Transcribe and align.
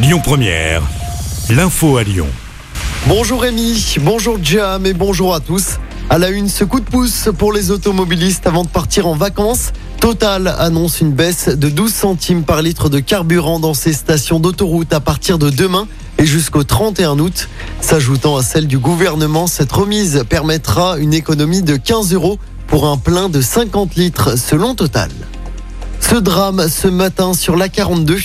Lyon 0.00 0.20
Première, 0.22 0.80
l'info 1.50 1.96
à 1.96 2.04
Lyon. 2.04 2.28
Bonjour 3.08 3.42
Rémi, 3.42 3.96
bonjour 4.02 4.38
Jam 4.40 4.86
et 4.86 4.92
bonjour 4.92 5.34
à 5.34 5.40
tous. 5.40 5.80
À 6.08 6.18
la 6.18 6.28
une, 6.28 6.48
ce 6.48 6.62
coup 6.62 6.78
de 6.78 6.84
pouce 6.84 7.28
pour 7.36 7.52
les 7.52 7.72
automobilistes 7.72 8.46
avant 8.46 8.62
de 8.62 8.68
partir 8.68 9.08
en 9.08 9.16
vacances. 9.16 9.72
Total 9.98 10.54
annonce 10.56 11.00
une 11.00 11.10
baisse 11.10 11.48
de 11.48 11.68
12 11.68 11.92
centimes 11.92 12.44
par 12.44 12.62
litre 12.62 12.88
de 12.88 13.00
carburant 13.00 13.58
dans 13.58 13.74
ses 13.74 13.92
stations 13.92 14.38
d'autoroute 14.38 14.92
à 14.92 15.00
partir 15.00 15.36
de 15.36 15.50
demain 15.50 15.88
et 16.18 16.26
jusqu'au 16.26 16.62
31 16.62 17.18
août. 17.18 17.48
S'ajoutant 17.80 18.36
à 18.36 18.44
celle 18.44 18.68
du 18.68 18.78
gouvernement, 18.78 19.48
cette 19.48 19.72
remise 19.72 20.22
permettra 20.28 20.96
une 20.98 21.12
économie 21.12 21.62
de 21.62 21.74
15 21.74 22.14
euros 22.14 22.38
pour 22.68 22.86
un 22.86 22.98
plein 22.98 23.28
de 23.28 23.40
50 23.40 23.96
litres 23.96 24.38
selon 24.38 24.76
Total. 24.76 25.10
Ce 25.98 26.14
drame 26.14 26.68
ce 26.68 26.86
matin 26.86 27.34
sur 27.34 27.56
la 27.56 27.68
42, 27.68 28.18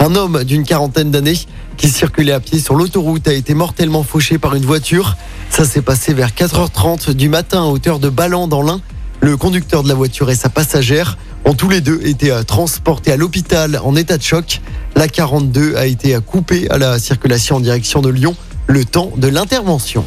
un 0.00 0.14
homme 0.14 0.44
d'une 0.44 0.64
quarantaine 0.64 1.10
d'années 1.10 1.38
qui 1.76 1.88
circulait 1.88 2.32
à 2.32 2.40
pied 2.40 2.58
sur 2.58 2.74
l'autoroute 2.74 3.28
a 3.28 3.34
été 3.34 3.54
mortellement 3.54 4.02
fauché 4.02 4.38
par 4.38 4.54
une 4.54 4.64
voiture. 4.64 5.16
Ça 5.50 5.64
s'est 5.64 5.82
passé 5.82 6.14
vers 6.14 6.30
4h30 6.30 7.12
du 7.12 7.28
matin 7.28 7.62
à 7.62 7.66
hauteur 7.66 7.98
de 7.98 8.08
Ballan 8.08 8.48
dans 8.48 8.62
l'Ain. 8.62 8.80
Le 9.20 9.36
conducteur 9.36 9.82
de 9.82 9.88
la 9.88 9.94
voiture 9.94 10.30
et 10.30 10.34
sa 10.34 10.48
passagère 10.48 11.18
ont 11.44 11.52
tous 11.52 11.68
les 11.68 11.82
deux 11.82 12.00
été 12.02 12.30
euh, 12.30 12.42
transportés 12.42 13.12
à 13.12 13.16
l'hôpital 13.16 13.78
en 13.84 13.94
état 13.94 14.16
de 14.16 14.22
choc. 14.22 14.62
La 14.96 15.06
42 15.06 15.76
a 15.76 15.86
été 15.86 16.16
coupée 16.24 16.68
à 16.70 16.78
la 16.78 16.98
circulation 16.98 17.56
en 17.56 17.60
direction 17.60 18.00
de 18.00 18.08
Lyon 18.08 18.34
le 18.66 18.84
temps 18.84 19.10
de 19.16 19.28
l'intervention. 19.28 20.04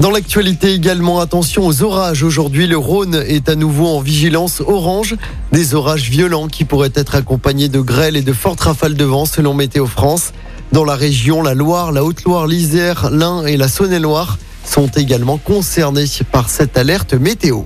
Dans 0.00 0.10
l'actualité 0.10 0.72
également, 0.72 1.20
attention 1.20 1.66
aux 1.66 1.82
orages. 1.82 2.22
Aujourd'hui, 2.22 2.66
le 2.66 2.78
Rhône 2.78 3.22
est 3.28 3.50
à 3.50 3.54
nouveau 3.54 3.86
en 3.86 4.00
vigilance 4.00 4.62
orange. 4.62 5.14
Des 5.52 5.74
orages 5.74 6.08
violents 6.08 6.48
qui 6.48 6.64
pourraient 6.64 6.92
être 6.94 7.16
accompagnés 7.16 7.68
de 7.68 7.80
grêles 7.80 8.16
et 8.16 8.22
de 8.22 8.32
fortes 8.32 8.62
rafales 8.62 8.94
de 8.94 9.04
vent 9.04 9.26
selon 9.26 9.52
Météo 9.52 9.84
France. 9.84 10.32
Dans 10.72 10.86
la 10.86 10.94
région, 10.94 11.42
la 11.42 11.52
Loire, 11.52 11.92
la 11.92 12.02
Haute-Loire, 12.02 12.46
l'Isère, 12.46 13.10
l'Ain 13.10 13.44
et 13.44 13.58
la 13.58 13.68
Saône-et-Loire 13.68 14.38
sont 14.64 14.88
également 14.88 15.36
concernés 15.36 16.06
par 16.32 16.48
cette 16.48 16.78
alerte 16.78 17.12
météo. 17.12 17.64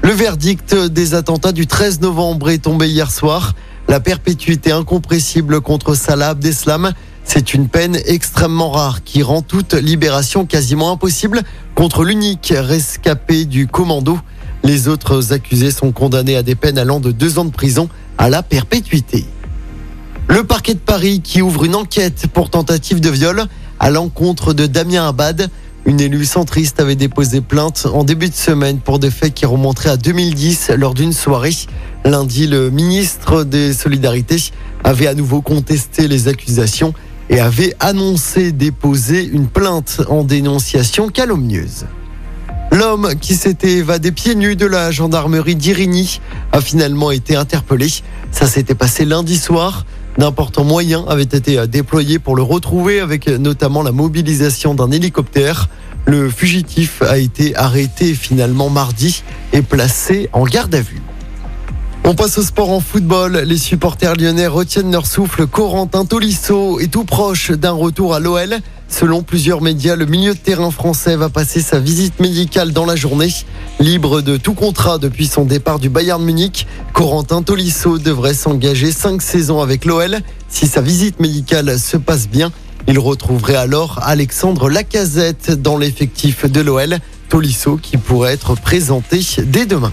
Le 0.00 0.12
verdict 0.12 0.74
des 0.74 1.12
attentats 1.12 1.52
du 1.52 1.66
13 1.66 2.00
novembre 2.00 2.48
est 2.48 2.62
tombé 2.62 2.88
hier 2.88 3.10
soir. 3.10 3.52
La 3.88 4.00
perpétuité 4.00 4.72
incompressible 4.72 5.60
contre 5.60 5.94
Salah 5.96 6.30
Abdeslam, 6.30 6.92
c'est 7.34 7.54
une 7.54 7.66
peine 7.66 7.96
extrêmement 8.04 8.70
rare 8.70 9.02
qui 9.04 9.22
rend 9.22 9.40
toute 9.40 9.72
libération 9.72 10.44
quasiment 10.44 10.92
impossible 10.92 11.40
contre 11.74 12.04
l'unique 12.04 12.52
rescapé 12.54 13.46
du 13.46 13.66
commando. 13.66 14.18
Les 14.64 14.86
autres 14.86 15.32
accusés 15.32 15.70
sont 15.70 15.92
condamnés 15.92 16.36
à 16.36 16.42
des 16.42 16.54
peines 16.54 16.76
allant 16.76 17.00
de 17.00 17.10
deux 17.10 17.38
ans 17.38 17.46
de 17.46 17.50
prison 17.50 17.88
à 18.18 18.28
la 18.28 18.42
perpétuité. 18.42 19.24
Le 20.28 20.44
parquet 20.44 20.74
de 20.74 20.78
Paris 20.78 21.22
qui 21.24 21.40
ouvre 21.40 21.64
une 21.64 21.74
enquête 21.74 22.26
pour 22.34 22.50
tentative 22.50 23.00
de 23.00 23.08
viol 23.08 23.46
à 23.80 23.90
l'encontre 23.90 24.52
de 24.52 24.66
Damien 24.66 25.08
Abad. 25.08 25.48
Une 25.86 26.02
élue 26.02 26.26
centriste 26.26 26.80
avait 26.80 26.96
déposé 26.96 27.40
plainte 27.40 27.86
en 27.90 28.04
début 28.04 28.28
de 28.28 28.34
semaine 28.34 28.78
pour 28.78 28.98
des 28.98 29.10
faits 29.10 29.32
qui 29.32 29.46
remonteraient 29.46 29.88
à 29.88 29.96
2010 29.96 30.72
lors 30.76 30.92
d'une 30.92 31.14
soirée. 31.14 31.56
Lundi, 32.04 32.46
le 32.46 32.68
ministre 32.68 33.44
des 33.44 33.72
Solidarités 33.72 34.50
avait 34.84 35.06
à 35.06 35.14
nouveau 35.14 35.40
contesté 35.40 36.08
les 36.08 36.28
accusations 36.28 36.92
et 37.30 37.40
avait 37.40 37.74
annoncé 37.80 38.52
déposer 38.52 39.24
une 39.24 39.46
plainte 39.46 40.00
en 40.08 40.24
dénonciation 40.24 41.08
calomnieuse. 41.08 41.86
L'homme 42.72 43.14
qui 43.20 43.34
s'était 43.34 43.72
évadé 43.72 44.12
pieds 44.12 44.34
nus 44.34 44.56
de 44.56 44.64
la 44.64 44.90
gendarmerie 44.90 45.56
d'Irigny 45.56 46.20
a 46.52 46.60
finalement 46.60 47.10
été 47.10 47.36
interpellé. 47.36 47.86
Ça 48.30 48.46
s'était 48.46 48.74
passé 48.74 49.04
lundi 49.04 49.36
soir. 49.36 49.84
D'importants 50.16 50.64
moyens 50.64 51.04
avaient 51.08 51.22
été 51.22 51.66
déployés 51.66 52.18
pour 52.18 52.34
le 52.34 52.42
retrouver 52.42 53.00
avec 53.00 53.28
notamment 53.28 53.82
la 53.82 53.92
mobilisation 53.92 54.74
d'un 54.74 54.90
hélicoptère. 54.90 55.68
Le 56.06 56.30
fugitif 56.30 57.02
a 57.02 57.18
été 57.18 57.54
arrêté 57.56 58.14
finalement 58.14 58.70
mardi 58.70 59.22
et 59.52 59.62
placé 59.62 60.28
en 60.32 60.44
garde 60.44 60.74
à 60.74 60.80
vue. 60.80 61.02
On 62.04 62.14
passe 62.16 62.36
au 62.38 62.42
sport 62.42 62.70
en 62.70 62.80
football. 62.80 63.44
Les 63.46 63.56
supporters 63.56 64.16
lyonnais 64.16 64.48
retiennent 64.48 64.90
leur 64.90 65.06
souffle. 65.06 65.46
Corentin 65.46 66.04
Tolisso 66.04 66.80
est 66.80 66.90
tout 66.90 67.04
proche 67.04 67.52
d'un 67.52 67.70
retour 67.70 68.14
à 68.14 68.20
l'OL. 68.20 68.56
Selon 68.88 69.22
plusieurs 69.22 69.62
médias, 69.62 69.94
le 69.94 70.04
milieu 70.04 70.34
de 70.34 70.38
terrain 70.38 70.72
français 70.72 71.14
va 71.14 71.28
passer 71.28 71.62
sa 71.62 71.78
visite 71.78 72.18
médicale 72.18 72.72
dans 72.72 72.84
la 72.84 72.96
journée. 72.96 73.32
Libre 73.78 74.20
de 74.20 74.36
tout 74.36 74.54
contrat 74.54 74.98
depuis 74.98 75.26
son 75.26 75.44
départ 75.44 75.78
du 75.78 75.88
Bayern 75.88 76.22
Munich, 76.22 76.66
Corentin 76.92 77.42
Tolisso 77.42 77.98
devrait 77.98 78.34
s'engager 78.34 78.90
cinq 78.90 79.22
saisons 79.22 79.60
avec 79.60 79.84
l'OL. 79.84 80.18
Si 80.48 80.66
sa 80.66 80.80
visite 80.80 81.20
médicale 81.20 81.78
se 81.78 81.96
passe 81.96 82.28
bien, 82.28 82.50
il 82.88 82.98
retrouverait 82.98 83.54
alors 83.54 84.00
Alexandre 84.02 84.68
Lacazette 84.68 85.52
dans 85.52 85.78
l'effectif 85.78 86.50
de 86.50 86.60
l'OL. 86.60 86.98
Tolisso 87.28 87.78
qui 87.80 87.96
pourrait 87.96 88.32
être 88.34 88.56
présenté 88.56 89.20
dès 89.46 89.66
demain. 89.66 89.92